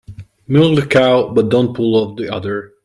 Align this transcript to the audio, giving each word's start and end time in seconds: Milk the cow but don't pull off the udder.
Milk 0.47 0.79
the 0.79 0.87
cow 0.87 1.31
but 1.31 1.49
don't 1.49 1.75
pull 1.75 1.93
off 1.95 2.17
the 2.17 2.27
udder. 2.33 2.73